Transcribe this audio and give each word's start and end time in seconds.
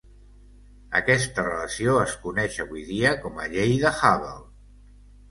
Aquesta 0.99 1.43
relació 1.47 1.93
es 2.03 2.15
coneix 2.23 2.57
avui 2.63 2.85
dia 2.87 3.11
com 3.25 3.37
llei 3.57 3.75
de 3.85 3.93
Hubble. 4.07 4.33